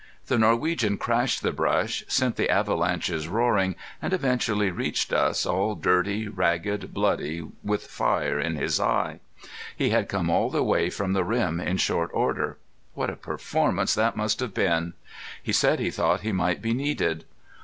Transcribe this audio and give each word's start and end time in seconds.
The 0.25 0.39
Norwegian 0.39 0.97
crashed 0.97 1.43
the 1.43 1.51
brush, 1.51 2.03
sent 2.07 2.35
the 2.35 2.49
avalanches 2.49 3.27
roaring, 3.27 3.75
and 4.01 4.13
eventually 4.13 4.71
reached 4.71 5.13
us, 5.13 5.45
all 5.45 5.75
dirty, 5.75 6.27
ragged, 6.27 6.91
bloody, 6.91 7.45
with 7.63 7.85
fire 7.85 8.39
in 8.39 8.55
his 8.55 8.79
eye. 8.79 9.19
He 9.77 9.91
had 9.91 10.09
come 10.09 10.31
all 10.31 10.49
the 10.49 10.63
way 10.63 10.89
from 10.89 11.13
the 11.13 11.23
rim 11.23 11.59
in 11.59 11.77
short 11.77 12.09
order. 12.15 12.57
What 12.95 13.11
a 13.11 13.15
performance 13.15 13.93
that 13.93 14.17
must 14.17 14.39
have 14.39 14.55
been! 14.55 14.93
He 15.43 15.53
said 15.53 15.79
he 15.79 15.91
thought 15.91 16.21
he 16.21 16.31
might 16.31 16.63
be 16.63 16.73
needed. 16.73 17.25